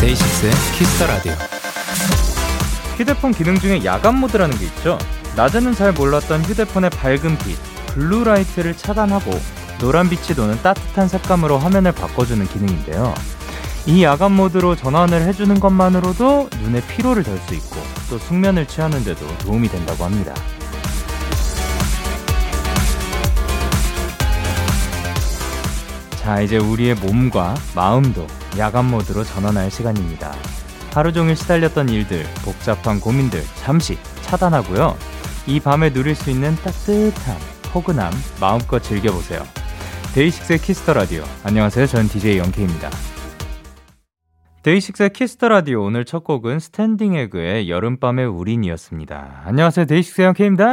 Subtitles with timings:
[0.00, 1.32] 데이식스의 키스 더 라디오.
[2.96, 4.98] 휴대폰 기능 중에 야간 모드라는 게 있죠.
[5.36, 7.56] 낮에는 잘 몰랐던 휴대폰의 밝은 빛,
[7.94, 9.30] blue light를 차단하고
[9.80, 13.14] 노란 빛이 도는 따뜻한 색감으로 화면을 바꿔주는 기능인데요.
[13.86, 17.76] 이 야간 모드로 전환을 해주는 것만으로도 눈의 피로를 덜 수 있고
[18.08, 20.34] 또 숙면을 취하는데도 도움이 된다고 합니다.
[26.22, 30.32] 자, 이제 우리의 몸과 마음도 야간 모드로 전환할 시간입니다.
[30.94, 35.11] 하루 종일 시달렸던 일들, 복잡한 고민들 잠시 차단하고요.
[35.46, 37.36] 이 밤에 누릴 수 있는 따뜻함,
[37.72, 39.42] 포근함 마음껏 즐겨보세요.
[40.14, 41.24] 데이식스의 키스 더 라디오.
[41.42, 41.86] 안녕하세요.
[41.86, 42.88] 저는 DJ 영케이입니다.
[44.62, 49.42] 데이식스의 키스 더 라디오 오늘 첫 곡은 스탠딩 에그의 여름밤의 우린이었습니다.
[49.44, 49.86] 안녕하세요.
[49.86, 50.64] 데이식스의 영케이입니다.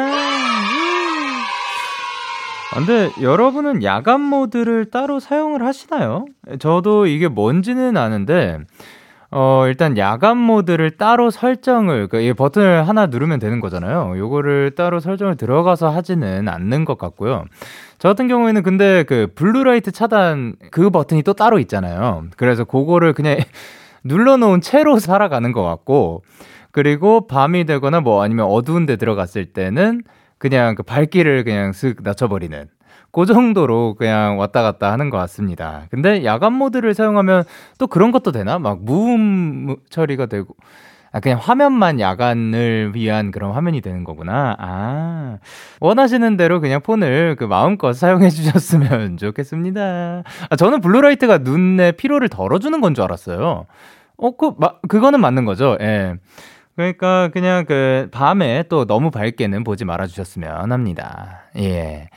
[2.75, 6.25] 근데 여러분은 야간 모드를 따로 사용을 하시나요?
[6.59, 8.59] 저도 이게 뭔지는 아는데
[9.31, 14.17] 어, 일단 야간 모드를 따로 설정을, 그, 이 버튼을 하나 누르면 되는 거잖아요.
[14.17, 17.45] 요거를 따로 설정을 들어가서 하지는 않는 것 같고요.
[17.99, 22.25] 저 같은 경우에는 근데 그 블루라이트 차단 그 버튼이 또 따로 있잖아요.
[22.37, 23.37] 그래서 그거를 그냥
[24.03, 26.23] 눌러놓은 채로 살아가는 것 같고,
[26.71, 30.01] 그리고 밤이 되거나 뭐 아니면 어두운 데 들어갔을 때는
[30.39, 32.67] 그냥 그 밝기를 그냥 슥 낮춰버리는
[33.11, 35.83] 그 정도로 그냥 왔다 갔다 하는 것 같습니다.
[35.89, 37.43] 근데 야간 모드를 사용하면
[37.77, 38.59] 또 그런 것도 되나?
[38.59, 40.55] 막 무음 처리가 되고
[41.11, 44.55] 아, 그냥 화면만 야간을 위한 그런 화면이 되는 거구나.
[44.59, 45.37] 아,
[45.79, 50.23] 원하시는 대로 그냥 폰을 그 마음껏 사용해 주셨으면 좋겠습니다.
[50.51, 53.65] 아, 저는 블루라이트가 눈의 피로를 덜어주는 건 줄 알았어요.
[54.17, 55.77] 어, 그, 마, 그거는 맞는 거죠.
[55.81, 56.13] 예.
[56.75, 61.45] 그러니까 그냥 그 밤에 또 너무 밝게는 보지 말아 주셨으면 합니다.
[61.57, 62.09] 예.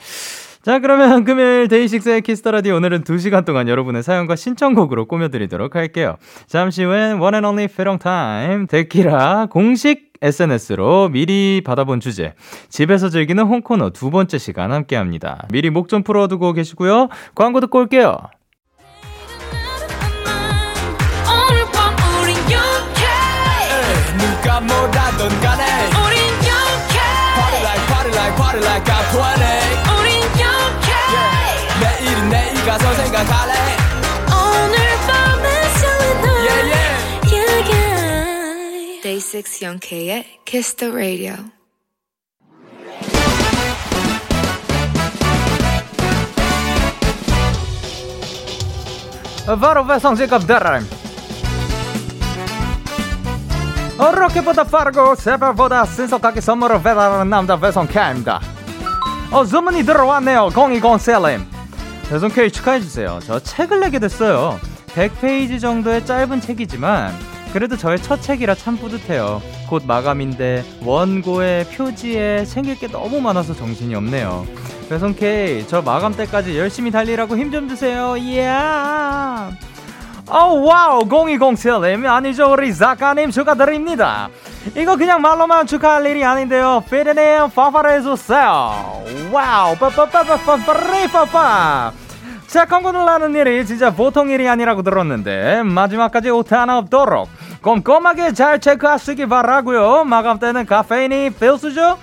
[0.62, 5.75] 자, 그러면 금요일 데이식스의 키스 더 라디오 오늘은 2시간 동안 여러분의 사연과 신청곡으로 꾸며 드리도록
[5.75, 6.17] 할게요.
[6.47, 12.34] 잠시 후엔 One and Only 페롱 타임 데키라 공식 SNS로 미리 받아본 주제
[12.69, 15.45] 집에서 즐기는 홈코노 두 번째 시간 함께 합니다.
[15.50, 17.09] 미리 목 좀 풀어두고 계시고요.
[17.34, 18.17] 광고 듣고 올게요.
[24.62, 25.65] 뭐라던 간에
[26.06, 26.99] 우린 영케
[27.34, 29.62] Party like party like party like I'm 20
[32.67, 33.53] 가서 생각할래
[34.28, 36.95] 오늘 밤에 설레는 yeah, yeah.
[37.33, 39.03] yeah, yeah.
[39.03, 41.34] Day 6 영케의 Kiss the Radio.
[49.61, 50.87] 바로 배송직업 드림
[53.99, 56.33] 로켓보다 빠르고 새벽보다 신속하
[62.12, 62.21] 게 선물을 배달하는 남자 배송 K입니다.
[62.21, 62.21] 어, 주문이 들어왔네요.
[62.21, 62.21] 0207님.
[62.21, 63.21] 배송 K 축하해주세요.
[63.25, 64.61] 저 책을 내게 됐어요.
[64.95, 67.12] 100페이지 정도의 짧은 책이지만
[67.53, 69.43] 그래도 저의 첫 책이라 참 뿌듯해요.
[69.69, 74.47] 곧 마감인데 원고에 표지에 생길 게 너무 많아서 정신이 없네요.
[74.89, 78.17] 배송 K, 저 마감 때까지 열심히 달리라고 힘 좀 주세요.
[78.17, 79.50] 이야.
[79.50, 79.73] Yeah.
[80.29, 84.29] 어 와우 0207님 아니죠 우리 작가님 축하드립니다
[84.77, 89.03] 이거 그냥 말로만 축하할 일이 아닌데요 피디님 파파를 해주세요
[89.33, 91.93] 와우 빠빠빠빠빠빠리 빠빠
[92.53, 97.31] 자 광고를 나는 일이 진짜 보통 일이 아니라고 들었는데 마지막까지 오타 하나 없도록
[97.63, 101.99] 꼼꼼하게 잘 체크하시기 바라고요 마감 때는 카페인이 필수죠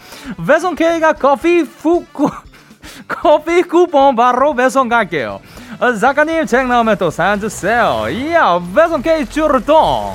[0.47, 2.31] 배송 K가 커피 푸꾸
[3.07, 5.39] 커피 쿠폰 바로 배송 갈게요
[5.79, 8.07] 어, 작가님 책 나오면 또 사연 주세요.
[8.09, 10.13] 이야 배송 케이스 주르동.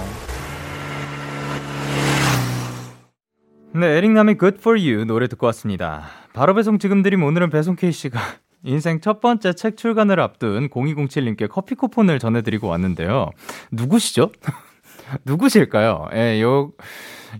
[3.73, 6.03] 네, 에릭남의 Good For You 노래 듣고 왔습니다.
[6.35, 8.21] 바로 배송 지금 드림 오늘은 배송 케이씨가
[8.65, 13.31] 인생 첫 번째 책 출간을 앞둔 0207님께 커피 쿠폰을 전해드리고 왔는데요.
[13.71, 14.31] 누구시죠?
[15.27, 16.07] 누구실까요?
[16.15, 16.73] 예, 요,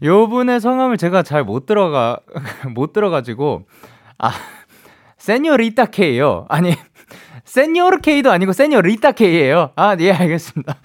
[0.03, 2.19] 요 분의 성함을 제가 잘 못 들어가,
[2.75, 3.63] 못 들어가지고,
[4.19, 4.33] 아,
[5.17, 6.45] 세뇨리타 K요.
[6.51, 6.75] 아니,
[7.45, 9.71] 세뇨르 K도 아니고 세뇨리타 K예요.
[9.77, 10.77] 아, 예, 알겠습니다.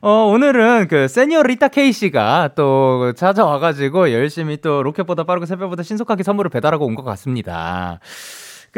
[0.00, 6.50] 어, 오늘은 그 세뇨리타 K 씨가 또 찾아와가지고 열심히 또 로켓보다 빠르고 새벽보다 신속하게 선물을
[6.50, 8.00] 배달하고 온 것 같습니다.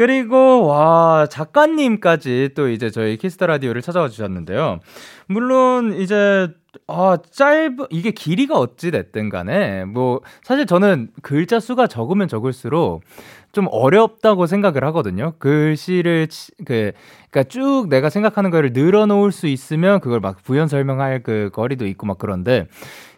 [0.01, 4.79] 그 그리고, 와, 작가님까지 또 이제 저희 키스 더 라디오를 찾아와 주셨는데요.
[5.27, 6.47] 물론, 이제,
[6.87, 13.03] 아, 짧, 이게 길이가 어찌 됐든 간에, 뭐, 사실 저는 글자 수가 적으면 적을수록
[13.51, 15.33] 좀 어렵다고 생각을 하거든요.
[15.37, 16.27] 글씨를,
[16.65, 16.93] 그,
[17.29, 22.07] 그니까 쭉 내가 생각하는 거를 늘어놓을 수 있으면 그걸 막 부연 설명할 그 거리도 있고
[22.07, 22.65] 막 그런데,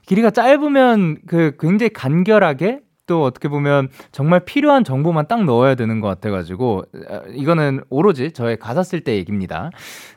[0.06, 6.07] 길이가 짧으면 그 굉장히 간결하게 또 어떻게 보면 정말 필요한 정보만 딱 넣어야 되는 것
[6.07, 9.69] 같아가지고 아, 이거는 오로지 저의 가사 쓸 때 얘기입니다.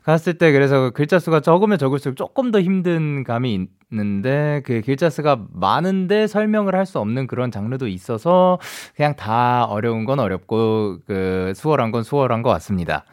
[0.04, 5.10] 가사 쓸 때 그래서 글자 수가 적으면 적을수록 조금 더 힘든 감이 있는데 그 글자
[5.10, 8.60] 수가 많은데 설명을 할 수 없는 그런 장르도 있어서
[8.94, 13.04] 그냥 다 어려운 건 어렵고 그 수월한 건 수월한 것 같습니다.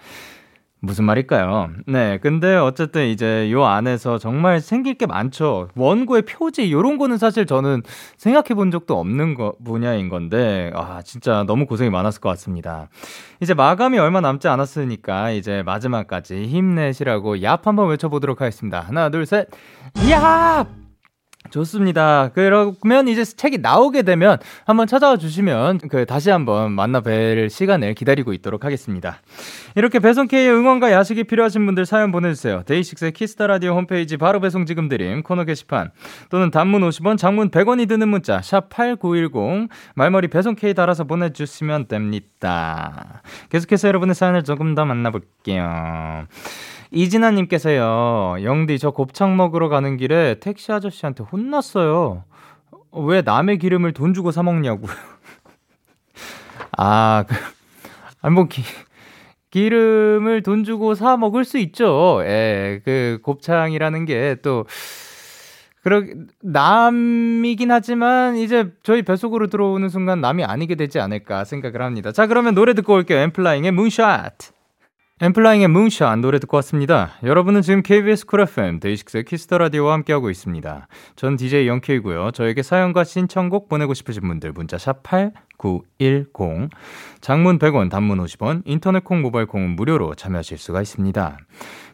[0.84, 1.70] 무슨 말일까요?
[1.88, 5.70] 네, 근데 어쨌든 이제 요 안에서 정말 생길 게 많죠.
[5.76, 7.84] 원고의 표지, 요런 거는 사실 저는
[8.18, 12.90] 생각해 본 적도 없는 거, 분야인 건데, 아, 진짜 너무 고생이 많았을 것 같습니다.
[13.40, 18.82] 이제 마감이 얼마 남지 않았으니까 이제 마지막까지 힘내시라고 얍 한번 외쳐보도록 하겠습니다.
[18.82, 19.48] 하나, 둘, 셋,
[19.94, 20.83] 얍!
[21.50, 22.32] 좋습니다.
[22.34, 28.34] 그러면 이제 책이 나오게 되면 한번 찾아와 주시면 그 다시 한번 만나 뵐 시간을 기다리고
[28.34, 29.18] 있도록 하겠습니다.
[29.76, 32.64] 이렇게 배송K의 응원과 야식이 필요하신 분들 사연 보내주세요.
[32.66, 35.92] 데이식스의 키스 더 라디오 홈페이지 바로 배송 지금 드림 코너 게시판
[36.30, 43.22] 또는 단문 50원, 장문 100원이 드는 문자 샵 #8910 말머리 배송K 달아서 보내주시면 됩니다.
[43.50, 46.26] 계속해서 여러분의 사연을 조금 더 만나볼게요.
[46.94, 52.24] 이진아님께서요, 영디, 저 곱창 먹으러 가는 길에 택시 아저씨한테 혼났어요.
[52.92, 54.94] 왜 남의 기름을 돈 주고 사먹냐고요.
[56.78, 57.36] 아, 그,
[58.22, 58.62] 아니, 뭐, 기,
[59.50, 62.22] 기름을 돈 주고 사 먹을 수 있죠.
[62.24, 64.66] 예, 그 곱창이라는 게 또,
[65.82, 66.04] 그러,
[66.42, 72.12] 남이긴 하지만 이제 저희 뱃속으로 들어오는 순간 남이 아니게 되지 않을까 생각을 합니다.
[72.12, 73.18] 자, 그러면 노래 듣고 올게요.
[73.18, 74.63] 엠플라잉의 문샷.
[75.22, 77.12] 엔플라잉의 Moonshot 노래 듣고 왔습니다.
[77.24, 80.88] 여러분은 지금 KBS 쿨 FM 데이식스의 키스 더 라디오와 함께하고 있습니다.
[81.16, 82.32] 전 DJ 영케이고요.
[82.32, 86.72] 저에게 사연과 신청곡 보내고 싶으신 분들 문자 샵 8910
[87.22, 91.38] 장문 100원 단문 50원 인터넷 콩 모바일 콩은 무료로 참여하실 수가 있습니다.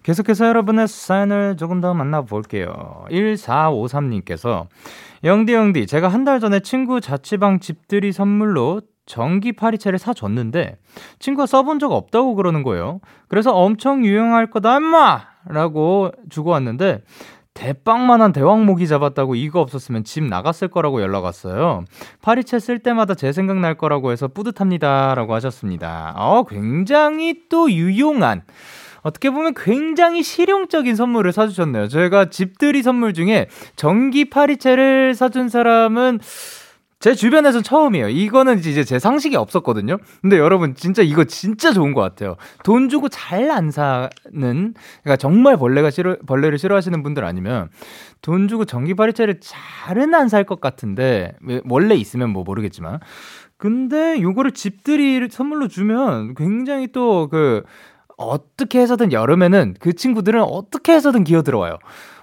[0.04, 3.06] 계속해서 여러분의 사연을 조금 더 만나볼게요.
[3.12, 4.68] 1453님께서
[5.25, 10.77] 영디 영디 제가 한 달 전에 친구 자취방 집들이 선물로 전기 파리채를 사줬는데
[11.17, 13.01] 친구가 써본 적 없다고 그러는 거예요.
[13.27, 15.21] 그래서 엄청 유용할 거다 임마!
[15.47, 17.01] 라고 주고 왔는데
[17.56, 21.85] 대빵만한 대왕 모기 잡았다고 이거 없었으면 집 나갔을 거라고 연락 왔어요.
[22.21, 25.15] 파리채 쓸 때마다 제 생각 날 거라고 해서 뿌듯합니다.
[25.15, 26.13] 라고 하셨습니다.
[26.15, 28.44] 어, 굉장히 또 유용한
[29.01, 31.88] 어떻게 보면 굉장히 실용적인 선물을 사주셨네요.
[31.88, 36.19] 저희가 집들이 선물 중에 전기 파리채를 사준 사람은
[36.99, 38.09] 제 주변에선 처음이에요.
[38.09, 39.97] 이거는 이제 제 상식이 없었거든요.
[40.21, 42.35] 근데 여러분 진짜 이거 진짜 좋은 것 같아요.
[42.63, 44.03] 돈 주고 잘 안 사는
[44.33, 47.69] 그러니까 정말 벌레가 싫어 벌레를 싫어하시는 분들 아니면
[48.21, 51.31] 돈 주고 전기 파리채를 잘은 안 살 것 같은데
[51.69, 52.99] 원래 있으면 뭐 모르겠지만
[53.57, 57.63] 근데 요거를 집들이 선물로 주면 굉장히 또 그
[58.17, 61.77] 어떻게 해서든 여름에는 그 친구들은 어떻게 해서든 기어 들어와요.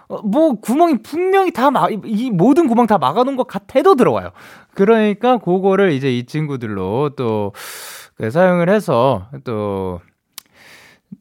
[0.09, 4.31] 어, 뭐 구멍이 분명히 다 막, 이 모든 구멍 다 막아놓은 것 같아도 들어와요.
[4.75, 7.53] 그러니까 그거를 이제 이 친구들로 또
[8.17, 10.01] 그 사용을 해서 또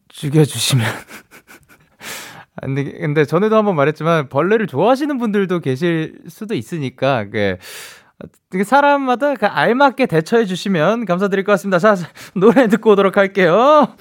[0.08, 0.86] 죽여주시면.
[2.62, 10.06] 근데, 근데 전에도 한번 말했지만 벌레를 좋아하시는 분들도 계실 수도 있으니까 그 사람마다 그 알맞게
[10.06, 11.80] 대처해 주시면 감사드릴 것 같습니다.
[11.80, 11.96] 자,
[12.34, 13.94] 노래 듣고 오도록 할게요.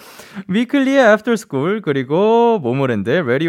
[0.47, 3.49] 위클리의 After 그리고 모모랜드의 Ready.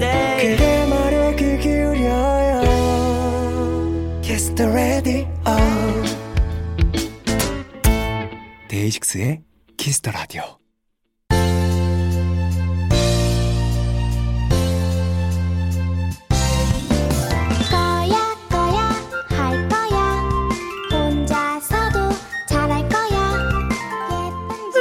[9.11, 10.57] Kiss the Radio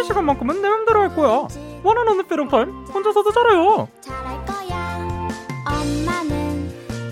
[0.05, 1.49] 시간만큼은 내 맘대로 할 거야.
[1.83, 3.89] 원하는 페롱팔 혼자서도 잘해요.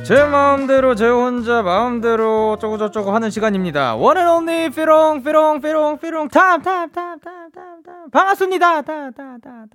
[0.09, 3.95] 제 마음대로 제 혼자 마음대로 어쩌고저쩌고 하는 시간입니다.
[3.95, 8.81] Only 삐롱 삐롱 삐롱 삐롱 탐탐탐탐탐탐 반갑습니다.
[8.81, 9.69] 타타타타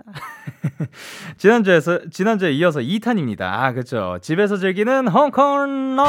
[1.38, 3.42] 지난주에서 지난주에 이어서 2탄입니다.
[3.42, 4.18] 아 그렇죠.
[4.24, 6.04] 집에서 즐기는 홍콩 노.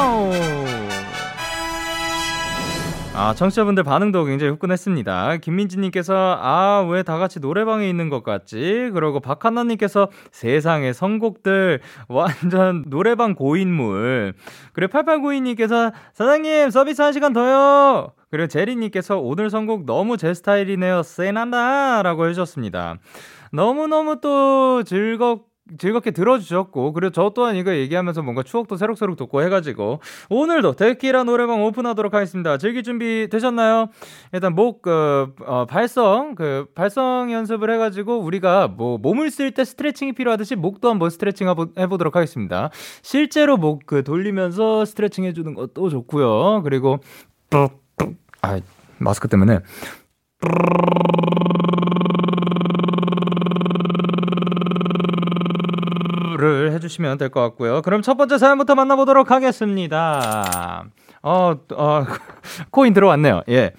[3.17, 5.37] 아, 청취자분들 반응도 굉장히 후끈했습니다.
[5.37, 8.89] 김민지님께서, 아, 왜 다 같이 노래방에 있는 것 같지?
[8.93, 11.79] 그리고 박하나님께서 세상의 선곡들,
[12.09, 14.33] 완전 노래방 고인물.
[14.73, 18.11] 그리고 8892님께서, 사장님, 서비스 한 시간 더요!
[18.31, 21.03] 그리고 제리님께서, 오늘 선곡 너무 제 스타일이네요.
[21.03, 22.01] 세난다!
[22.03, 22.97] 라고 해주셨습니다.
[23.53, 25.45] 너무너무 또 즐겁,
[25.79, 31.63] 즐겁게 들어주셨고 그리고 저 또한 이거 얘기하면서 뭔가 추억도 새록새록 돋고 해가지고 오늘도 데키라 노래방
[31.63, 32.57] 오픈하도록 하겠습니다.
[32.57, 33.87] 즐길 준비 되셨나요?
[34.33, 40.13] 일단 목 그, 어, 발성 그 발성 연습을 해가지고 우리가 뭐 몸을 쓸 때 스트레칭이
[40.13, 42.69] 필요하듯이 목도 한번 스트레칭 해보도록 하겠습니다.
[43.01, 46.61] 실제로 목 그 돌리면서 스트레칭 해주는 것도 좋고요.
[46.63, 46.99] 그리고
[48.41, 48.59] 아
[48.97, 49.59] 마스크 때문에
[56.37, 57.81] 를 해주시면 될 것 같고요.
[57.81, 60.85] 그럼 첫 번째 사연부터 만나보도록 하겠습니다.
[61.21, 62.05] 어, 어,
[62.71, 63.41] 코인 들어왔네요.
[63.49, 63.71] 예.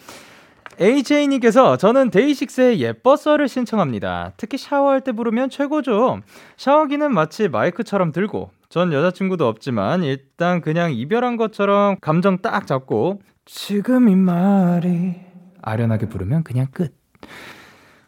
[0.81, 4.33] AJ님께서 저는 데이식스의 예뻐서를 신청합니다.
[4.37, 6.21] 특히 샤워할 때 부르면 최고죠.
[6.59, 14.09] 샤워기는 마치 마이크처럼 들고, 전 여자친구도 없지만 일단 그냥 이별한 것처럼 감정 딱 잡고, 지금
[14.11, 15.15] 이 말이
[15.63, 16.95] 아련하게 부르면 그냥 끝.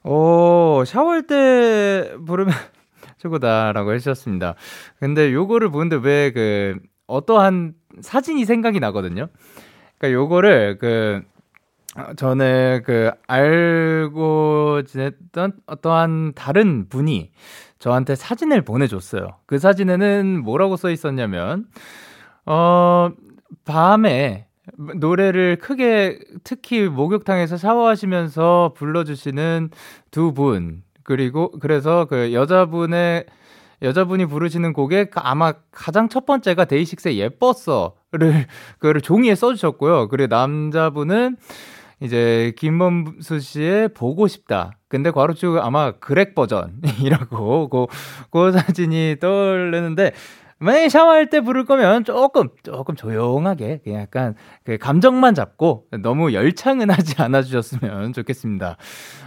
[0.05, 2.52] 오, 샤워할 때 부르면
[3.18, 4.54] 최고다라고 해주셨습니다.
[4.98, 9.26] 근데 요거를 보는데 왜 그 어떠한 사진이 생각이 나거든요.
[9.98, 11.22] 그러니까 요거를 그
[12.16, 17.32] 전에 그 알고 지냈던 어떠한 다른 분이
[17.80, 19.37] 저한테 사진을 보내줬어요.
[19.46, 21.64] 그 사진에는 뭐라고 써 있었냐면,
[22.46, 23.10] 어,
[23.64, 24.46] 밤에
[24.76, 29.70] 노래를 크게 특히 목욕탕에서 샤워하시면서 불러주시는
[30.10, 33.25] 두 분, 그리고 그래서 그 여자분의
[33.81, 38.45] 여자분이 부르시는 곡에 그 아마 가장 첫 번째가 데이식스의 예뻤어를
[38.79, 40.09] 그를 종이에 써주셨고요.
[40.09, 41.38] 그리고 남자분은
[42.00, 44.73] 이제 김범수 씨의 보고 싶다.
[44.88, 47.87] 근데 괄호축 아마 그렉 버전이라고 그,
[48.31, 50.12] 그 사진이 떠오르는데
[50.61, 54.35] 만약에 샤워할 때 부를 거면 조금 조금 조용하게 약간
[54.65, 58.77] 그 감정만 잡고 너무 열창은 하지 않아 주셨으면 좋겠습니다.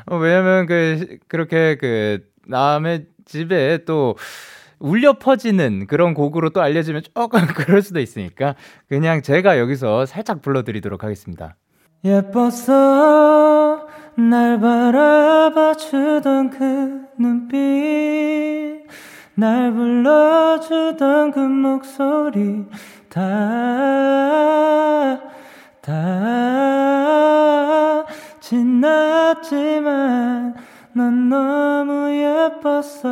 [0.07, 4.15] 어, 왜냐면 그 그렇게 그 남의 집에 또
[4.79, 8.55] 울려 퍼지는 그런 곡으로 또 알려지면 조금 그럴 수도 있으니까
[8.89, 11.55] 그냥 제가 여기서 살짝 불러드리도록 하겠습니다.
[12.03, 18.87] 예뻤어 날 바라봐 주던 그 눈빛
[19.35, 22.65] 날 불러주던 그 목소리
[23.09, 23.21] 다,
[25.81, 25.91] 다
[28.41, 29.91] 지났지만
[30.93, 33.09] 넌 너무 예뻤어.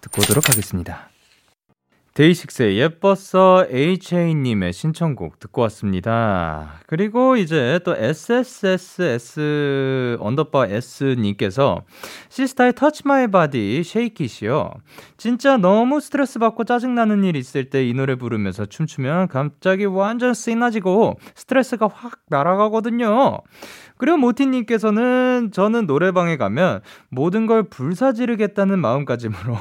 [0.00, 1.11] 듣고 오도록 하겠습니다.
[2.14, 6.74] 데이식스의 예뻤어 HA님의 신청곡 듣고 왔습니다.
[6.86, 9.38] 그리고 이제 또 SSSS
[10.20, 11.84] 언더바 S님께서
[12.28, 12.74] 시스타의
[13.06, 14.72] My Body Shake It이요.
[15.16, 21.18] 진짜 너무 스트레스 받고 짜증나는 일 있을 때 이 노래 부르면서 춤추면 갑자기 완전 신나지고
[21.34, 23.38] 스트레스가 확 날아가거든요.
[23.96, 29.56] 그리고 모티님께서는 저는 노래방에 가면 모든 걸 불사지르겠다는 마음가짐으로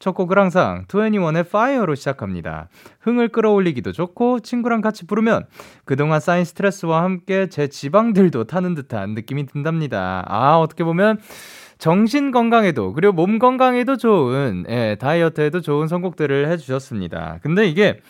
[0.00, 2.68] 첫 곡을 항상 21의 Fire로 시작합니다.
[3.00, 5.44] 흥을 끌어올리기도 좋고 친구랑 같이 부르면
[5.84, 10.24] 그동안 쌓인 스트레스와 함께 제 지방들도 타는 듯한 느낌이 든답니다.
[10.26, 11.18] 아, 어떻게 보면
[11.76, 17.38] 정신 건강에도 그리고 몸 건강에도 좋은 예, 다이어트에도 좋은 선곡들을 해 주셨습니다.
[17.42, 18.00] 근데 이게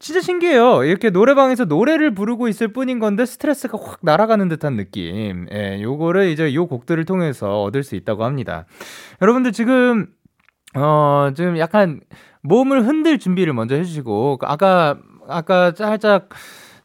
[0.00, 0.84] 진짜 신기해요.
[0.84, 5.46] 이렇게 노래방에서 노래를 부르고 있을 뿐인 건데 스트레스가 확 날아가는 듯한 느낌.
[5.52, 8.66] 예, 요거를 이제 요 곡들을 통해서 얻을 수 있다고 합니다.
[9.20, 10.06] 여러분들 지금
[10.74, 12.00] 어, 지금 약간
[12.42, 14.98] 몸을 흔들 준비를 먼저 해주시고, 아까,
[15.28, 16.28] 아까 살짝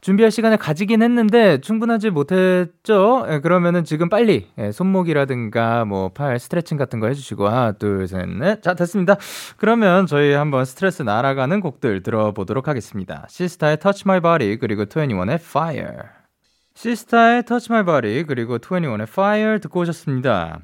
[0.01, 3.25] 준비할 시간을 가지긴 했는데 충분하지 못했죠?
[3.29, 8.27] 예, 그러면은 지금 빨리 예, 손목이라든가 뭐 팔 스트레칭 같은 거 해주시고 하나 둘 셋
[8.27, 9.15] 넷 자 됐습니다.
[9.55, 13.25] 그러면 저희 한번 스트레스 날아가는 곡들 들어보도록 하겠습니다.
[13.29, 15.99] 시스타의 Touch My Body 그리고 21의 Fire
[16.75, 20.59] 시스타의 Touch My Body 그리고 21의 Fire 듣고 오셨습니다.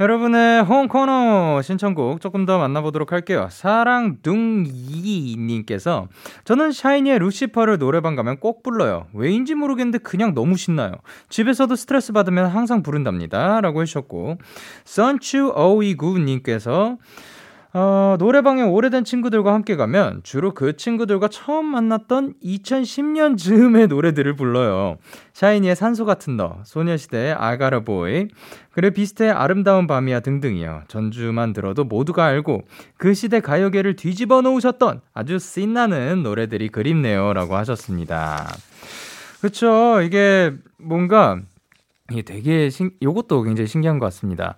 [0.00, 3.48] 여러분의 홈코너 신청곡 조금 더 만나보도록 할게요.
[3.50, 6.06] 사랑둥이님께서
[6.44, 9.08] 저는 샤이니의 루시퍼를 노래방 가면 꼭 불러요.
[9.12, 10.92] 왜인지 모르겠는데 그냥 너무 신나요.
[11.30, 13.60] 집에서도 스트레스 받으면 항상 부른답니다.
[13.60, 14.38] 라고 해주셨고,
[14.84, 16.98] 선추 어이구님께서
[17.80, 24.96] 어, 노래방에 오래된 친구들과 함께 가면 주로 그 친구들과 처음 만났던 2010년 즈음의 노래들을 불러요.
[25.32, 28.30] 샤이니의 산소 같은 너, 소녀시대의 아가라보이,
[28.72, 30.82] 그래 비슷해 아름다운 밤이야 등등이요.
[30.88, 32.62] 전주만 들어도 모두가 알고
[32.96, 37.32] 그 시대 가요계를 뒤집어 놓으셨던 아주 신나는 노래들이 그립네요.
[37.32, 38.48] 라고 하셨습니다.
[39.40, 40.00] 그쵸.
[40.02, 41.38] 이게 뭔가
[42.10, 44.56] 이게 되게 신, 요것도 굉장히 신기한 것 같습니다.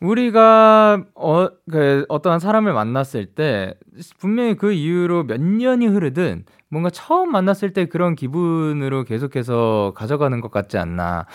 [0.00, 3.74] 우리가 어, 그 어떠한 사람을 만났을 때
[4.18, 10.50] 분명히 그 이후로 몇 년이 흐르든 뭔가 처음 만났을 때 그런 기분으로 계속해서 가져가는 것
[10.50, 11.26] 같지 않나.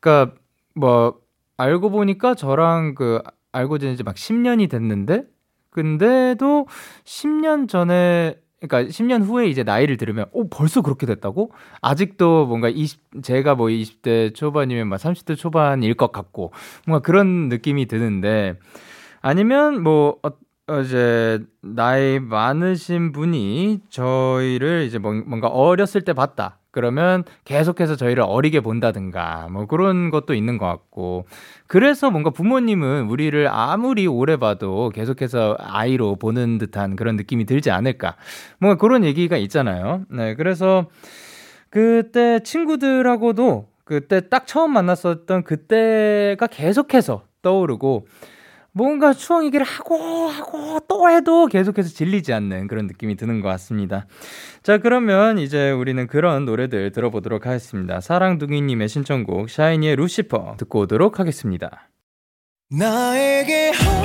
[0.00, 0.36] 그러니까
[0.74, 1.18] 뭐
[1.56, 3.20] 알고 보니까 저랑 그
[3.52, 5.24] 알고 지낸 지막 10년이 됐는데
[5.70, 6.66] 근데도
[7.04, 11.52] 10년 전에 그러니까 10년 후에 이제 나이를 들으면 어 벌써 그렇게 됐다고?
[11.80, 16.52] 아직도 뭔가 20 제가 뭐 20대 초반이면 막 30대 초반일 것 같고
[16.86, 18.58] 뭔가 그런 느낌이 드는데
[19.20, 20.30] 아니면 뭐 어,
[20.68, 26.58] 어 이제 나이 많으신 분이 저희를 이제 뭔가 어렸을 때 봤다.
[26.78, 31.26] 그러면 계속해서 저희를 어리게 본다든가 뭐 그런 것도 있는 것 같고
[31.66, 38.14] 그래서 뭔가 부모님은 우리를 아무리 오래 봐도 계속해서 아이로 보는 듯한 그런 느낌이 들지 않을까
[38.60, 40.04] 뭔가 그런 얘기가 있잖아요.
[40.08, 40.86] 네, 그래서
[41.68, 48.06] 그때 친구들하고도 그때 딱 처음 만났었던 그때가 계속해서 떠오르고
[48.72, 54.06] 뭔가 추억 얘기를 하고 하고 또 해도 계속해서 질리지 않는 그런 느낌이 드는 것 같습니다.
[54.62, 58.00] 자, 그러면 이제 우리는 그런 노래들 들어보도록 하겠습니다.
[58.00, 61.88] 사랑둥이님의 신청곡 샤이니의 루시퍼 듣고 오도록 하겠습니다.
[62.70, 63.97] 나에게 혹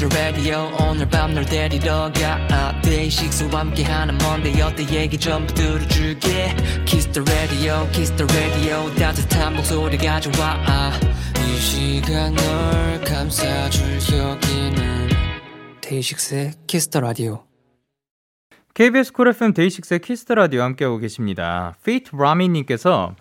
[0.00, 2.80] 키스 더 라디오 오늘 밤 널 데리러 가.
[2.80, 4.82] 데이식스와 함께하는 먼데 어때?
[4.88, 6.56] 얘기 전부 들어줄게.
[6.86, 10.90] 키스 더 라디오 키스 더 라디오 따뜻한 목소리 가져와
[11.36, 15.08] 이 시간 널 감싸줄 여기는.
[15.82, 17.44] 데이식스의 키스 더 라디오
[18.72, 21.76] KBS 쿨 FM 데이식스의 키스 더 라디오 함께하고 계십니다.
[21.84, 23.16] 페이트 라미님께서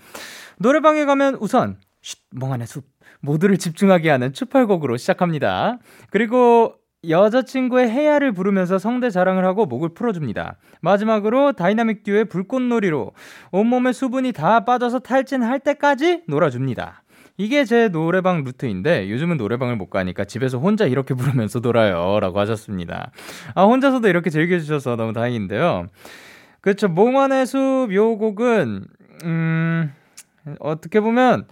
[0.60, 2.86] 노래방에 가면 우선 쉿 몽환의 숲
[3.22, 5.80] 모두를 집중하게 하는 추팔곡으로 시작합니다.
[6.10, 6.76] 그리고
[7.08, 10.58] 여자친구의 해야를 부르면서 성대 자랑을 하고 목을 풀어줍니다.
[10.82, 13.14] 마지막으로 다이나믹 듀오의 불꽃놀이로
[13.52, 17.04] 온몸에 수분이 다 빠져서 탈진할 때까지 놀아줍니다.
[17.38, 22.20] 이게 제 노래방 루트인데 요즘은 노래방을 못 가니까 집에서 혼자 이렇게 부르면서 놀아요.
[22.20, 23.12] 라고 하셨습니다.
[23.56, 25.88] 아, 혼자서도 이렇게 즐겨주셔서 너무 다행인데요.
[26.60, 26.90] 그렇죠.
[26.90, 28.84] 몽환의 숲 요 곡은,
[29.24, 29.94] 음,
[30.60, 31.46] 어떻게 보면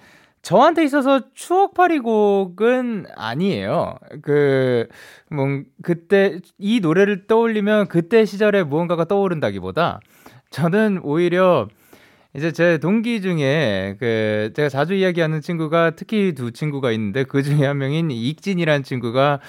[0.48, 3.96] 저한테 있어서 추억팔이 곡은 아니에요.
[4.22, 4.88] 그,
[5.30, 5.46] 뭐,
[5.84, 10.00] 그때, 이 노래를 떠올리면 그때 시절에 무언가가 떠오른다기보다
[10.50, 11.68] 저는 오히려
[12.34, 17.66] 이제 제 동기 중에 그 제가 자주 이야기하는 친구가 특히 두 친구가 있는데 그 중에
[17.66, 19.42] 한 명인 익진이라는 친구가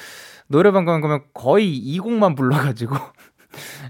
[0.48, 2.96] 노래방 가면 거의 이 곡만 불러가지고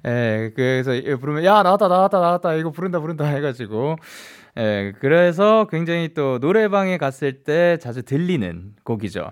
[0.07, 3.97] 예 그래서 부르면 야 나왔다 나왔다 나왔다 이거 부른다 부른다 해가지고
[4.59, 9.31] 예 그래서 굉장히 또 노래방에 갔을 때 자주 들리는 곡이죠.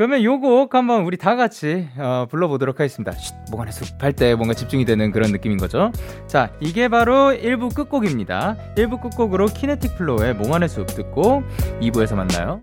[0.00, 3.12] 그러면 요곡 한번 우리 다 같이 어, 불러보도록 하겠습니다.
[3.12, 5.92] 쉿, 몽환의 숲할 때 뭔가 집중이 되는 그런 느낌인 거죠.
[6.26, 8.56] 자, 이게 바로 1부 끝곡입니다.
[8.78, 11.42] 1부 끝곡으로 키네틱 플로우의 몽환의 숲 듣고
[11.82, 12.62] 2부에서 만나요.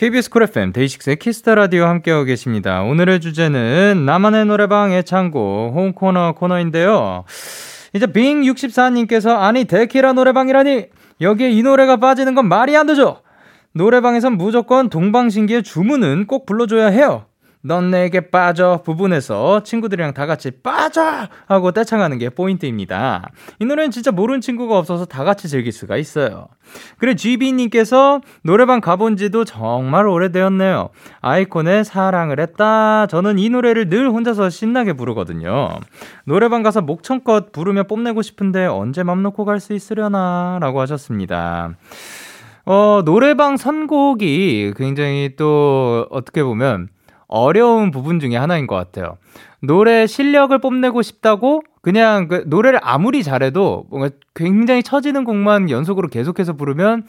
[0.00, 2.80] KBS 쿨 FM 데이식스의 키스터 라디오 함께하고 계십니다.
[2.80, 7.24] 오늘의 주제는 나만의 노래방 애창곡 홈코너 코너인데요.
[7.92, 10.86] 이제 빙64님께서 아니 데키라 노래방이라니
[11.20, 13.20] 여기에 이 노래가 빠지는 건 말이 안 되죠.
[13.74, 17.26] 노래방에선 무조건 동방신기의 주문은 꼭 불러줘야 해요.
[17.62, 23.30] 넌 내게 빠져 부분에서 친구들이랑 다 같이 빠져 하고 떼창하는 게 포인트입니다.
[23.58, 26.48] 이 노래는 진짜 모르는 친구가 없어서 다 같이 즐길 수가 있어요.
[26.98, 30.88] 그래 GB님께서 노래방 가본 지도 정말 오래되었네요.
[31.20, 33.06] 아이콘의 사랑을 했다.
[33.06, 35.68] 저는 이 노래를 늘 혼자서 신나게 부르거든요.
[36.24, 41.74] 노래방 가서 목청껏 부르며 뽐내고 싶은데 언제 맘 놓고 갈 수 있으려나 라고 하셨습니다.
[42.64, 46.88] 어, 노래방 선곡이 굉장히 또 어떻게 보면
[47.30, 49.16] 어려운 부분 중에 하나인 것 같아요.
[49.62, 56.54] 노래 실력을 뽐내고 싶다고 그냥 그 노래를 아무리 잘해도 뭔가 굉장히 처지는 곡만 연속으로 계속해서
[56.54, 57.06] 부르면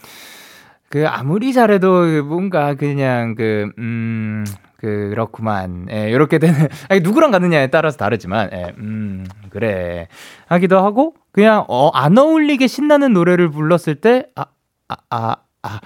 [0.90, 5.88] 그 아무리 잘해도 뭔가 그냥 그, 음, 그렇구만.
[5.90, 10.08] 예, 이렇게 되는, 아니, 누구랑 가느냐에 따라서 다르지만, 예, 음, 그래.
[10.48, 14.46] 하기도 하고, 그냥, 어, 안 어울리게 신나는 노래를 불렀을 때, 아,
[14.90, 15.80] 아, 아, 아,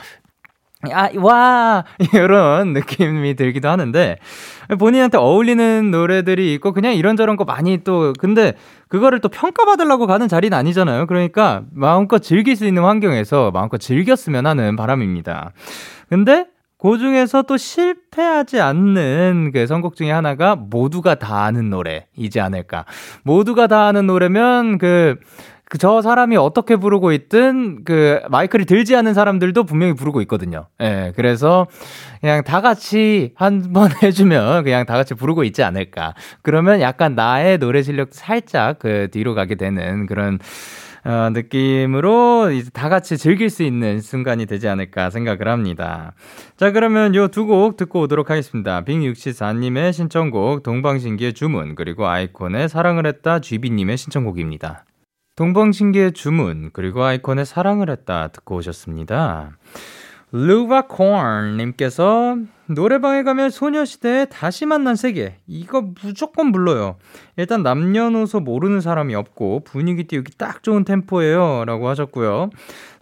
[0.93, 1.84] 아, 와!
[2.13, 4.17] 이런 느낌이 들기도 하는데,
[4.80, 8.54] 본인한테 어울리는 노래들이 있고, 그냥 이런저런 거 많이 또, 근데
[8.88, 11.08] 그거를 또 평가받으려고 가는 자리는 아니잖아요.
[11.08, 15.52] 그러니까 마음껏 즐길 수 있는 환경에서 마음껏 즐겼으면 하는 바람입니다.
[16.10, 16.45] 근데
[16.78, 22.86] 그 중에서 또 실패하지 않는 그 선곡 중에 하나가 모두가 다 아는 노래이지 않을까.
[23.24, 25.15] 모두가 다 아는 노래면 그,
[25.69, 30.67] 그 저 사람이 어떻게 부르고 있든 그 마이크를 들지 않은 사람들도 분명히 부르고 있거든요.
[30.82, 31.67] 예, 그래서
[32.21, 36.13] 그냥 다 같이 한번 해주면 그냥 다 같이 부르고 있지 않을까.
[36.43, 40.39] 그러면 약간 나의 노래 실력 살짝 그 뒤로 가게 되는 그런
[41.04, 46.13] 어, 느낌으로 이제 다 같이 즐길 수 있는 순간이 되지 않을까 생각을 합니다.
[46.58, 48.84] 자, 그러면 요 두 곡 듣고 오도록 하겠습니다.
[48.84, 54.86] 빅64님의 신청곡, 동방신기의 주문, 그리고 아이콘의 사랑을 했다, 쥐비님의 신청곡입니다.
[55.36, 59.58] 동방신기의 주문 그리고 아이콘의 사랑을 했다 듣고 오셨습니다.
[60.32, 66.95] 루바콘님께서 노래방에 가면 소녀시대의 다시 만난 세계 이거 무조건 불러요.
[67.38, 71.65] 일단 남녀노소 모르는 사람이 없고 분위기 띄우기 딱 좋은 템포예요.
[71.65, 72.50] 라고 하셨고요.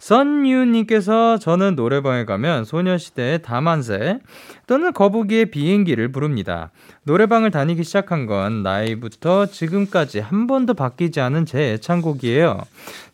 [0.04, 4.18] 선유님께서 저는 노래방에 가면 소녀시대의 다만세
[4.66, 6.70] 또는 거북이의 비행기를 부릅니다.
[7.04, 12.60] 노래방을 다니기 시작한 건 나이부터 지금까지 한 번도 바뀌지 않은 제 애창곡이에요.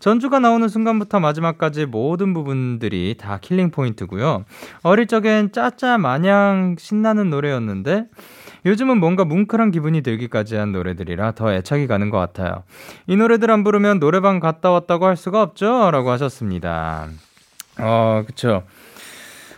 [0.01, 4.45] 전주가 나오는 순간부터 마지막까지 모든 부분들이 다 killing 포인트고요.
[4.83, 8.07] 어릴 적엔 진짜 마냥 신나는 노래였는데
[8.67, 12.65] 요즘은 뭔가 뭉클한 기분이 들기까지 한 노래들이라 더 애착이 가는 것 같아요.
[13.07, 15.91] 이 노래들 안 부르면 노래방 갔다 왔다고 할 수가 없죠?
[15.91, 17.09] 라고 하셨습니다.
[17.79, 18.63] 어, 그쵸.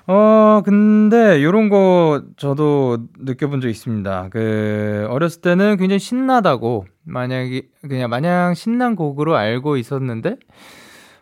[0.06, 4.28] 어, 근데 요런 거 저도 느껴본 적 있습니다.
[4.30, 10.36] 그, 어렸을 때는 굉장히 신나다고, 만약에, 그냥 마냥 신난 곡으로 알고 있었는데,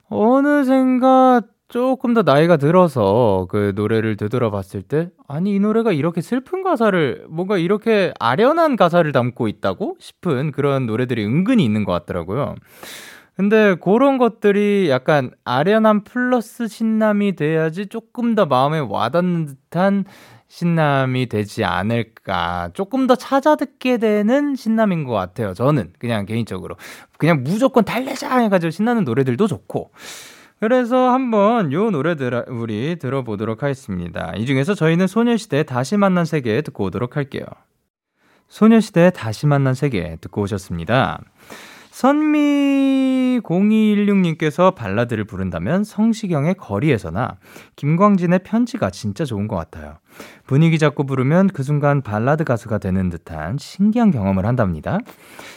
[0.09, 7.26] 어느샌가 조금 더 나이가 들어서 그 노래를 되돌아봤을 때, 아니, 이 노래가 이렇게 슬픈 가사를,
[7.28, 12.56] 뭔가 이렇게 아련한 가사를 담고 있다고 싶은 그런 노래들이 은근히 있는 것 같더라고요.
[13.37, 20.04] 근데 그런 것들이 약간 아련한 플러스 신남이 돼야지 조금 더 마음에 와닿는 듯한
[20.48, 22.70] 신남이 되지 않을까.
[22.74, 25.54] 조금 더 찾아 듣게 되는 신남인 것 같아요.
[25.54, 26.74] 저는 그냥 개인적으로.
[27.16, 29.92] 그냥 무조건 달래자 해가지고 신나는 노래들도 좋고.
[30.61, 34.35] 그래서 한번 요 노래들 우리 들어보도록 하겠습니다.
[34.37, 37.44] 이 중에서 저희는 소녀시대 다시 만난 세계 듣고 오도록 할게요.
[38.49, 41.23] 소녀시대 다시 만난 세계 듣고 오셨습니다.
[42.01, 47.37] 선미0216님께서 발라드를 부른다면 성시경의 거리에서나
[47.77, 49.99] 김광진의 편지가 진짜 좋은 것 같아요.
[50.47, 55.01] 분위기 잡고 부르면 그 순간 발라드 가수가 되는 듯한 신기한 경험을 한답니다.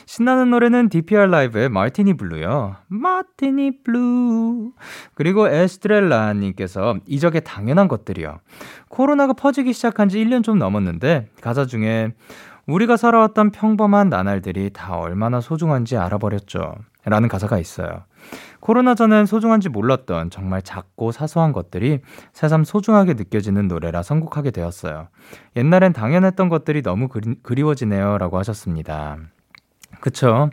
[0.05, 2.75] 신나는 노래는 DPR 라이브의 마티니 블루요.
[2.87, 4.73] 마티니 블루.
[5.15, 8.41] 그리고 에스트렐라님께서 이적의 당연한 것들이요.
[8.89, 12.11] 코로나가 퍼지기 시작한 지 1년 좀 넘었는데 가사 중에
[12.67, 16.75] 우리가 살아왔던 평범한 나날들이 다 얼마나 소중한지 알아버렸죠.
[17.05, 18.05] 라는 가사가 있어요.
[18.61, 21.99] 코로나 전엔 소중한지 몰랐던 정말 작고 사소한 것들이
[22.31, 25.09] 새삼 소중하게 느껴지는 노래라 선곡하게 되었어요.
[25.57, 28.17] 옛날엔 당연했던 것들이 너무 그리, 그리워지네요.
[28.19, 29.17] 라고 하셨습니다.
[29.99, 30.49] 그쵸.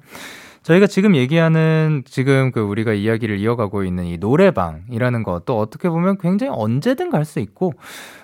[0.63, 6.53] 저희가 지금 얘기하는 지금 그 우리가 이야기를 이어가고 있는 이 노래방이라는 것도 어떻게 보면 굉장히
[6.55, 7.73] 언제든 갈 수 있고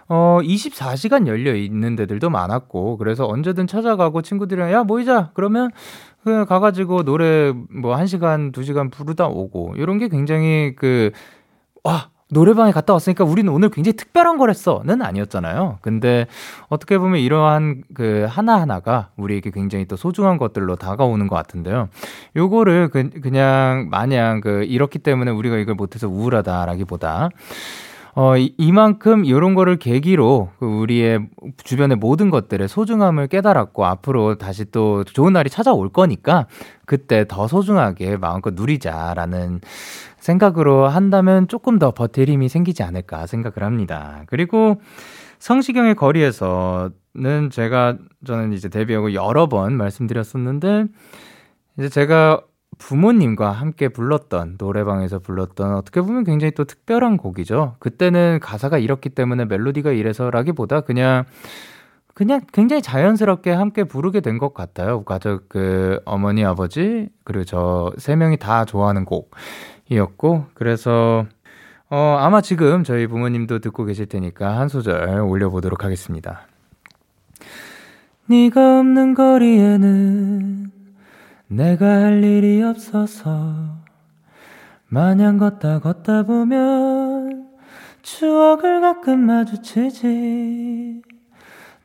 [0.09, 5.31] 어 24시간 열려 있는 데들도 많았고 그래서 언제든 찾아가고 친구들이랑 야 모이자.
[5.35, 5.71] 그러면
[6.25, 13.25] 그냥 가가지고 노래 뭐 1시간 2시간 부르다 오고 이런 게 굉장히 그와 노래방에 갔다 왔으니까
[13.25, 15.79] 우리는 오늘 굉장히 특별한 걸 했어는 아니었잖아요.
[15.81, 16.27] 근데
[16.69, 21.89] 어떻게 보면 이러한 그 하나하나가 우리에게 굉장히 또 소중한 것들로 다가오는 것 같은데요.
[22.35, 27.31] 요거를 그, 그냥 마냥 그 이렇기 때문에 우리가 이걸 못해서 우울하다라기보다
[28.19, 31.29] 어, 이, 만큼 이런 거를 계기로 그 우리의
[31.63, 36.47] 주변의 모든 것들의 소중함을 깨달았고 앞으로 다시 또 좋은 날이 찾아올 거니까
[36.87, 39.61] 그때 더 소중하게 마음껏 누리자라는
[40.27, 44.23] 생각으로 한다면 조금 더 버틸 힘이 생기지 않을까 생각을 합니다.
[44.27, 44.81] 그리고
[45.39, 50.87] 성시경의 거리에서는 제가 저는 이제 데뷔하고 여러 번 말씀드렸었는데
[51.79, 52.41] 이제 제가
[52.79, 57.77] 부모님과 함께 불렀던 노래방에서 불렀던 어떻게 보면 굉장히 또 특별한 곡이죠.
[57.79, 61.25] 그때는 가사가 이렇기 때문에 멜로디가 이래서라기보다 그냥
[62.15, 65.05] 그냥 굉장히 자연스럽게 함께 부르게 된 것 같아요.
[65.05, 69.31] 가족 그 어머니 아버지 그리고 저 세 명이 다 좋아하는 곡
[69.89, 71.27] 이었고 그래서
[71.89, 76.47] 어 아마 지금 저희 부모님도 듣고 계실 테니까 한 소절 올려보도록 하겠습니다.
[78.27, 80.73] 네가 없는 거리에는
[81.49, 83.77] 내가 할 일이 없어서
[84.89, 87.47] 마냥 걷다 걷다 보면
[88.03, 91.03] 추억을 가끔 마주치지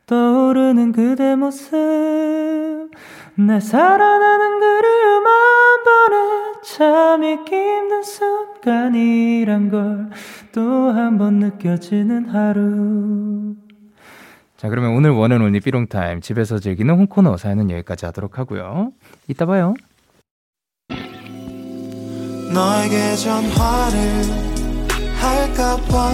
[0.06, 1.76] 떠오르는 그대 모습
[3.36, 10.10] 내 살아나는 그리움 한 번에 참 잊기 힘든 순간이란 걸
[10.52, 13.54] 또 한 번 느껴지는 하루
[14.56, 18.92] 자, 그러면 오늘 원앤온리 삐롱타임 집에서 즐기는 홍코너 사연은 여기까지 하도록 하고요.
[19.26, 19.74] 이따 봐요.
[22.54, 23.98] 너에게 전화를
[25.18, 26.10] 할까봐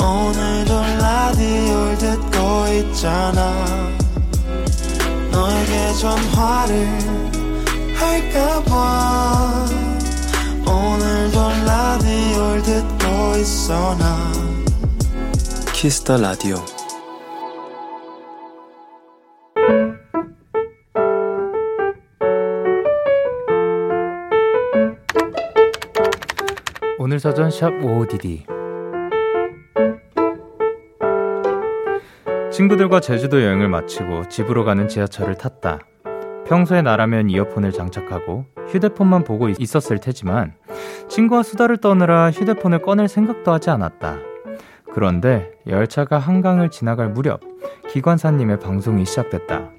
[0.00, 3.52] 오늘도 라디오를 듣고 있잖아
[5.30, 7.31] 너에게 전화를
[8.02, 9.66] 할까봐
[10.66, 14.32] 오늘도 라디오를 듣고 있어 나.
[15.72, 16.56] Kiss the Radio
[26.98, 28.46] 오늘 사전 샵 55DD
[32.50, 35.78] 친구들과 제주도 여행을 마치고 집으로 가는 지하철을 탔다.
[36.52, 40.52] 평소에 나라면 이어폰을 장착하고 휴대폰만 보고 있었을 테지만
[41.08, 44.18] 친구와 수다를 떠느라 휴대폰을 꺼낼 생각도 하지 않았다.
[44.92, 47.40] 그런데 열차가 한강을 지나갈 무렵
[47.88, 49.70] 기관사님의 방송이 시작됐다.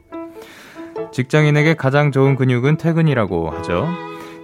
[1.11, 3.87] 직장인에게 가장 좋은 근육은 퇴근이라고 하죠.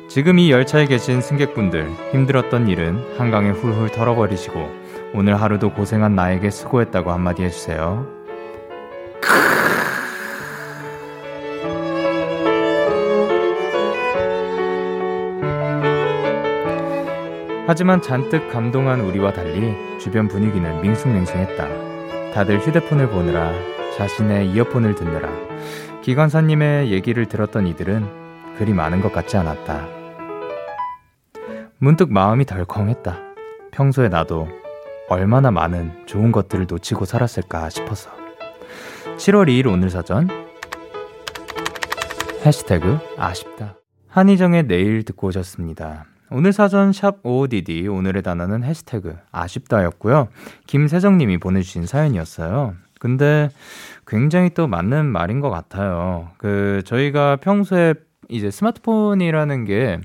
[0.07, 4.69] 지금 이 열차에 계신 승객분들 힘들었던 일은 한강에 훌훌 털어버리시고
[5.15, 8.18] 오늘 하루도 고생한 나에게 수고했다고 한마디 해주세요.
[17.69, 22.33] 하지만 잔뜩 감동한 우리와 달리 주변 분위기는 밍숭맹숭했다.
[22.33, 23.53] 다들 휴대폰을 보느라
[23.95, 25.29] 자신의 이어폰을 듣느라
[26.01, 29.87] 기관사님의 얘기를 들었던 이들은 그리 많은 것 같지 않았다.
[31.77, 33.19] 문득 마음이 덜컹했다.
[33.69, 34.47] 평소에 나도
[35.07, 38.09] 얼마나 많은 좋은 것들을 놓치고 살았을까 싶어서.
[39.17, 40.27] 7월 2일 오늘 사전
[42.43, 43.75] 해시태그 아쉽다.
[44.07, 46.07] 한희정의 내일 듣고 오셨습니다.
[46.31, 50.27] 오늘 사전 샵 OODD 오늘의 단어는 해시태그 아쉽다였고요.
[50.67, 52.75] 김세정님이 보내주신 사연이었어요.
[52.99, 53.49] 근데
[54.05, 56.29] 굉장히 또 맞는 말인 것 같아요.
[56.37, 57.95] 그 저희가 평소에
[58.27, 59.99] 이제 스마트폰이라는 게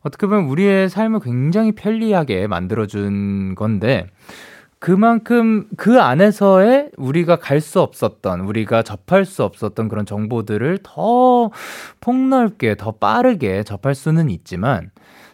[0.00, 4.06] 어떻게 보면 우리의 삶을 굉장히 편리하게 만들어준 건데
[4.80, 11.52] 그만큼 그 안에서의 우리가 갈 수 없었던, 우리가 접할 수 없었던 그런 정보들을 더
[12.00, 14.90] 폭넓게, 더 빠르게 접할 수는 있지만,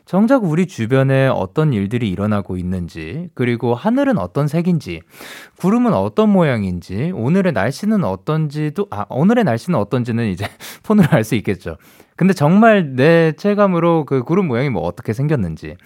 [0.09, 5.03] 정작 우리 주변에 어떤 일들이 일어나고 있는지, 그리고 하늘은 어떤 색인지,
[5.59, 10.47] 구름은 어떤 모양인지, 오늘의 날씨는 어떤지도, 아, 오늘의 날씨는 어떤지는 이제
[10.83, 11.77] 폰으로 알 수 있겠죠.
[12.16, 15.77] 근데 정말 내 체감으로 그 구름 모양이 뭐 어떻게 생겼는지,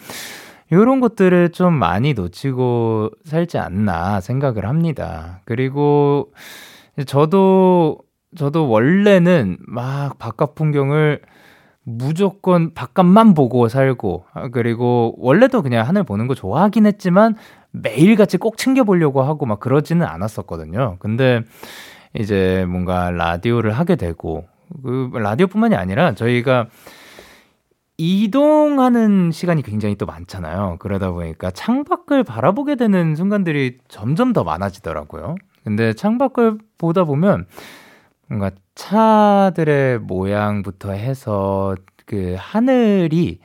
[0.70, 5.40] 이런 것들을 좀 많이 놓치고 살지 않나 생각을 합니다.
[5.46, 6.32] 그리고
[7.06, 7.98] 저도,
[8.36, 11.22] 저도 원래는 막 바깥 풍경을
[11.84, 17.34] 무조건 바깥만 보고 살고 아, 그리고 원래도 그냥 하늘 보는 거 좋아하긴 했지만
[17.72, 20.96] 매일같이 꼭 챙겨보려고 하고 막 그러지는 않았었거든요.
[21.00, 21.42] 근데
[22.14, 24.44] 이제 뭔가 라디오를 하게 되고
[24.82, 26.68] 그 라디오뿐만이 아니라 저희가
[27.98, 30.76] 이동하는 시간이 굉장히 또 많잖아요.
[30.80, 35.36] 그러다 보니까 창밖을 바라보게 되는 순간들이 점점 더 많아지더라고요.
[35.64, 37.46] 근데 창밖을 보다 보면
[38.28, 41.74] 뭔가 차들의 모양부터 해서
[42.06, 43.40] 그 하늘이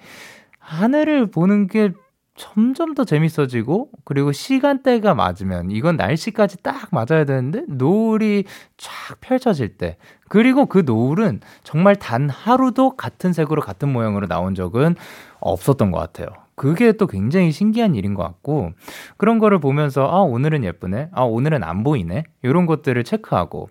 [0.59, 1.91] 하늘을 보는 게
[2.35, 8.45] 점점 더 재밌어지고 그리고 시간대가 맞으면 이건 날씨까지 딱 맞아야 되는데 노을이
[8.77, 9.97] 쫙 펼쳐질 때
[10.29, 14.95] 그리고 그 노을은 정말 단 하루도 같은 색으로 같은 모양으로 나온 적은
[15.39, 16.27] 없었던 것 같아요.
[16.57, 18.71] 그게 또 굉장히 신기한 일인 것 같고
[19.15, 23.69] 그런 거를 보면서 아 오늘은 예쁘네 아 오늘은 안 보이네 이런 것들을 체크하고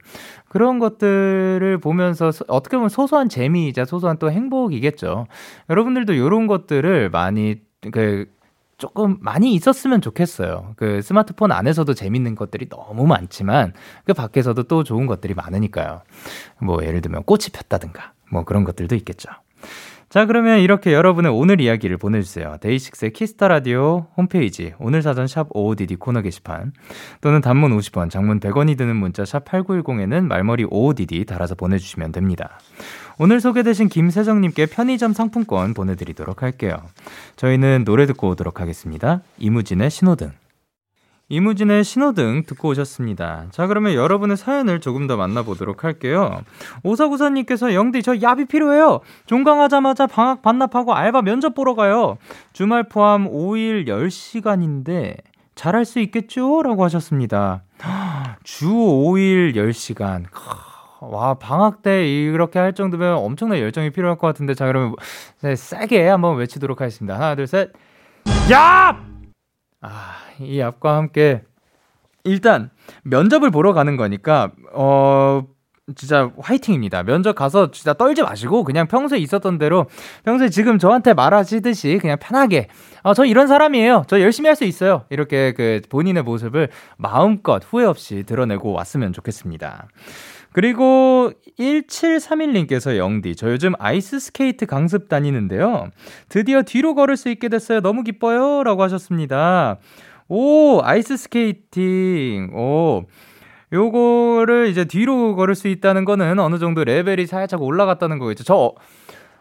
[0.49, 5.27] 그런 것들을 보면서 어떻게 보면 소소한 재미이자 소소한 또 행복이겠죠
[5.69, 7.57] 여러분들도 이런 것들을 많이
[7.91, 8.27] 그
[8.79, 10.75] 조금 많이 있었으면 좋겠어요.
[10.77, 13.73] 그 스마트폰 안에서도 재밌는 것들이 너무 많지만
[14.05, 16.03] 그 밖에서도 또 좋은 것들이 많으니까요.
[16.61, 19.31] 뭐 예를 들면 꽃이 폈다든가 뭐 그런 것들도 있겠죠.
[20.17, 22.57] 자, 그러면 이렇게 여러분의 오늘 이야기를 보내주세요.
[22.63, 26.73] DAY6의 Kiss the Radio 홈페이지, 오늘 사전 샵 55DD 코너 게시판,
[27.21, 32.59] 또는 단문 50원, 장문 100원이 드는 문자 샵 8910에는 말머리 55DD 달아서 보내주시면 됩니다.
[33.19, 36.79] 오늘 소개되신 김세정님께 편의점 상품권 보내드리도록 할게요.
[37.37, 39.21] 저희는 노래 듣고 오도록 하겠습니다.
[39.37, 40.46] 이무진의 신호등.
[41.29, 43.47] 이무진의 신호등 듣고 오셨습니다.
[43.51, 46.41] 자, 그러면 여러분의 사연을 조금 더 만나보도록 할게요.
[46.85, 49.01] 오사구사님께서 영디, 저 야비 필요해요.
[49.27, 52.17] 종강하자마자 방학 반납하고 알바 면접 보러 가요.
[52.53, 55.17] 주말 포함 5일 10시간인데
[55.57, 56.63] 잘할 수 있겠죠?
[56.63, 57.65] 라고 하셨습니다.
[58.45, 60.25] 주 5일 10시간.
[61.01, 64.55] 와, 방학 때 이렇게 할 정도면 엄청난 열정이 필요할 것 같은데.
[64.55, 64.95] 자, 그러면
[65.41, 67.15] 세게 한번 외치도록 하겠습니다.
[67.17, 67.73] 하나, 둘, 셋.
[68.53, 69.16] 야!
[69.87, 71.43] 아, 이 앞과 함께
[72.25, 72.71] 일단
[73.05, 75.45] 면접을 보러 가는 거니까 어
[75.95, 77.05] 진짜 화이팅입니다.
[77.05, 79.87] 면접 가서 진짜 떨지 마시고 그냥 평소에 있었던 대로
[80.25, 82.67] 평소에 지금 저한테 말하시듯이 그냥 편하게
[83.05, 84.03] 어, 저 이런 사람이에요.
[84.09, 85.05] 저 열심히 할 수 있어요.
[85.11, 89.87] 이렇게 그 본인의 모습을 마음껏 후회 없이 드러내고 왔으면 좋겠습니다.
[90.57, 95.91] 그리고 1731님께서 영디, 저 요즘 아이스 스케이트 강습 다니는데요.
[96.31, 97.83] 드디어 뒤로 걸을 수 있게 됐어요.
[97.83, 98.63] 너무 기뻐요.
[98.63, 99.77] 라고 하셨습니다.
[100.29, 102.55] 오, 아이스 스케이팅.
[102.55, 103.05] 오.
[103.71, 108.45] 요거를 이제 뒤로 걸을 수 있다는 거는 어느 정도 레벨이 살짝 올라갔다는 거겠죠.
[108.45, 108.75] 저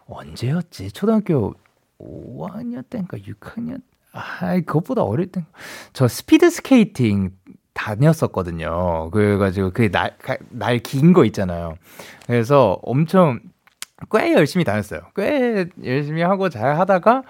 [0.08, 0.92] 언제였지?
[0.92, 1.54] 초등학교
[1.98, 3.80] 5학년 때인가 6학년?
[4.12, 5.46] 아, 그것보다 어릴 때.
[5.94, 7.30] 저 스피드 스케이팅
[7.76, 9.10] 다녔었거든요.
[9.12, 10.16] 그래가지고 그 날,
[10.50, 11.76] 날 긴 거 있잖아요.
[12.26, 13.40] 그래서 엄청
[14.10, 15.00] 꽤 열심히 다녔어요.
[15.14, 17.22] 꽤 열심히 하고 잘 하다가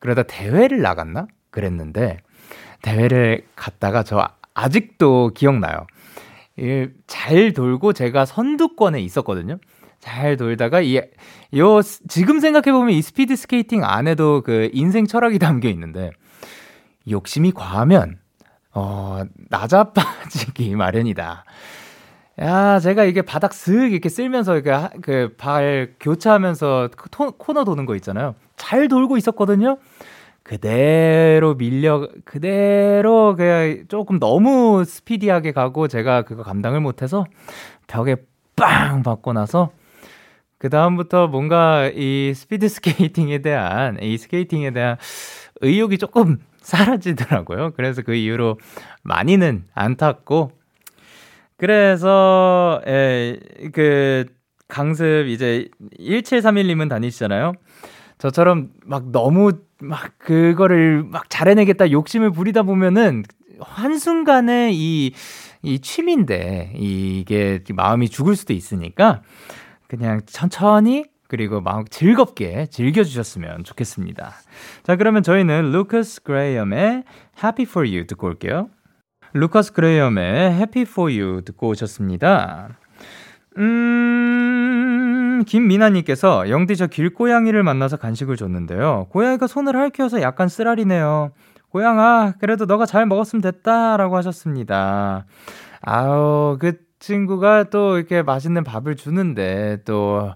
[0.00, 1.26] 그러다 대회를 나갔나?
[1.50, 2.18] 그랬는데
[2.82, 5.86] 대회를 갔다가 저 아직도 기억나요.
[7.06, 9.58] 잘 돌고 제가 선두권에 있었거든요.
[10.00, 11.00] 잘 돌다가 이,
[11.56, 16.10] 요, 지금 생각해 보면 이 스피드 스케이팅 안에도 그 인생 철학이 담겨 있는데
[17.08, 18.18] 욕심이 과하면
[18.74, 21.44] 어, 나자빠지기 마련이다.
[22.40, 24.60] 야, 제가 이게 바닥 슥 이렇게 쓸면서
[25.02, 28.34] 그 발 교차하면서 토, 코너 도는 거 있잖아요.
[28.56, 29.78] 잘 돌고 있었거든요.
[30.42, 37.26] 그대로 밀려, 그대로 그냥 조금 너무 스피디하게 가고 제가 그거 감당을 못해서
[37.86, 38.16] 벽에
[38.56, 39.70] 빵 박고 나서
[40.58, 44.96] 그 다음부터 뭔가 이 스피드 스케이팅에 대한, 이 스케이팅에 대한
[45.60, 47.72] 의욕이 조금 사라지더라고요.
[47.76, 48.58] 그래서 그 이후로
[49.02, 50.52] 많이는 안 탔고,
[51.56, 53.38] 그래서, 에,
[53.72, 54.26] 그,
[54.72, 55.68] 강습 이제
[56.00, 57.52] 1731님은 다니시잖아요.
[58.16, 63.24] 저처럼 막 너무 막 그거를 막 잘해내겠다 욕심을 부리다 보면은
[63.60, 65.12] 한순간에 이,
[65.62, 69.22] 이 취미인데 이게 마음이 죽을 수도 있으니까
[69.88, 74.34] 그냥 천천히 그리고 막 즐겁게 즐겨주셨으면 좋겠습니다.
[74.82, 77.04] 자, 그러면 저희는 루커스 그레이엄의
[77.42, 78.68] Happy for You 듣고 올게요.
[79.32, 82.76] 루커스 그레이엄의 Happy for You 듣고 오셨습니다.
[83.56, 89.06] 음, 김미나님께서 영디 저 길고양이를 만나서 간식을 줬는데요.
[89.08, 91.30] 고양이가 손을 핥혀서 약간 쓰라리네요.
[91.70, 93.96] 고양아, 그래도 너가 잘 먹었으면 됐다.
[93.96, 95.24] 라고 하셨습니다.
[95.80, 100.34] 아우, 그 친구가 또 이렇게 맛있는 밥을 주는데 또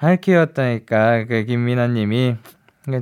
[0.00, 2.36] 할키였다니까 그 김민아님이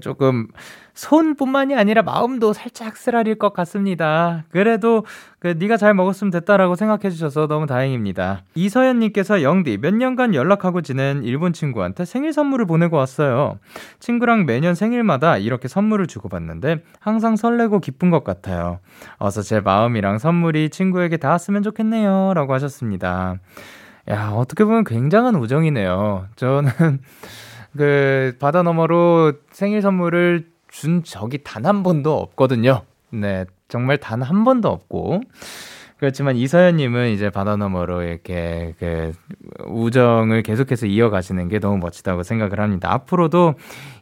[0.00, 0.48] 조금
[0.94, 4.42] 손뿐만이 아니라 마음도 살짝 쓰라릴 것 같습니다.
[4.50, 5.06] 그래도
[5.38, 8.42] 그 네가 잘 먹었으면 됐다라고 생각해 주셔서 너무 다행입니다.
[8.56, 13.60] 이서연 님께서 영디 몇 년간 연락하고 지낸 일본 친구한테 생일 선물을 보내고 왔어요.
[14.00, 18.80] 친구랑 매년 생일마다 이렇게 선물을 주고받는데 항상 설레고 기쁜 것 같아요.
[19.18, 23.36] 어서 제 마음이랑 선물이 친구에게 닿았으면 좋겠네요라고 하셨습니다.
[24.10, 26.28] 야, 어떻게 보면 굉장한 우정이네요.
[26.36, 26.70] 저는
[27.76, 32.82] 그 바다 너머로 생일 선물을 준 적이 단 한 번도 없거든요.
[33.10, 35.20] 네, 정말 단 한 번도 없고.
[35.98, 39.12] 그렇지만 이서연님은 이제 바다 너머로 이렇게 그
[39.66, 42.92] 우정을 계속해서 이어가시는 게 너무 멋지다고 생각을 합니다.
[42.92, 43.54] 앞으로도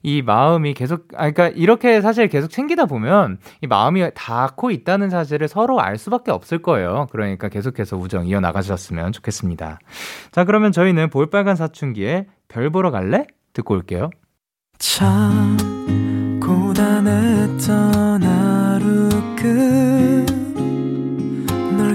[0.03, 5.49] 이 마음이 계속, 아, 그러니까 이렇게 사실 계속 챙기다 보면 이 마음이 닿고 있다는 사실을
[5.49, 7.07] 서로 알 수밖에 없을 거예요.
[7.11, 9.79] 그러니까 계속해서 우정 이어나가셨으면 좋겠습니다.
[10.33, 13.27] 자, 그러면 저희는 볼빨간 사춘기에 별 보러 갈래?
[13.55, 14.11] 듣고 올게요.
[14.79, 15.57] 참,
[16.41, 20.36] 고단했던 하루 끝.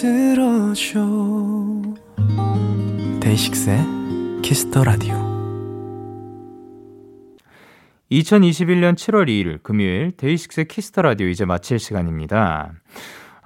[0.00, 1.00] 들어줘
[3.20, 3.78] DAY6의
[4.42, 5.14] Kiss the Radio
[8.10, 12.72] 2021년 7월 2일 금요일 DAY6의 Kiss the Radio 이제 마칠 시간입니다.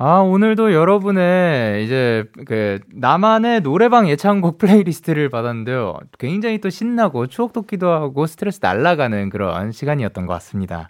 [0.01, 5.99] 아, 오늘도 여러분의 이제 그 나만의 노래방 애창곡 playlist를 받았는데요.
[6.21, 10.89] 굉장히 또 신나고 추억 돋기도 하고 스트레스 날라가는 그런 시간이었던 것 같습니다.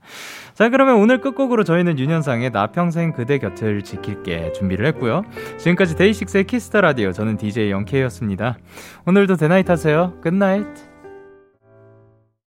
[0.52, 5.22] 자, 그러면 오늘 끝곡으로 저희는 윤현상의 나 평생 그대 곁을 지킬게 준비를 했고요.
[5.56, 8.58] 지금까지 데이식스의 키스터 라디오 저는 DJ 영케이였습니다.
[9.06, 10.12] 오늘도 대나잇 하세요.
[10.20, 10.87] 굿나잇.